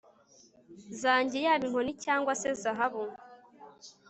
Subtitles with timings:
[1.01, 3.03] zanjye, yaba inkoni cyangwa se zahabu